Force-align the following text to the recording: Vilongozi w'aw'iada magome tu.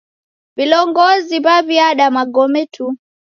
Vilongozi 0.57 1.35
w'aw'iada 1.45 2.05
magome 2.15 2.61
tu. 2.73 2.85